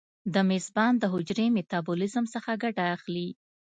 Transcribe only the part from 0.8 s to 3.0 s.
د حجرې میتابولیزم څخه ګټه